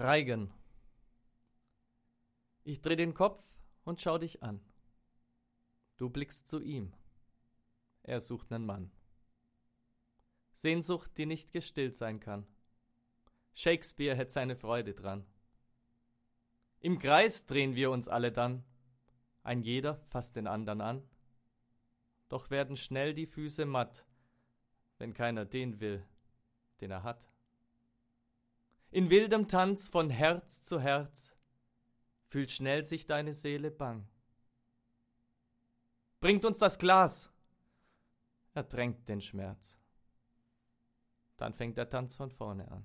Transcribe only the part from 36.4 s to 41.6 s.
uns das Glas! Er drängt den Schmerz. Dann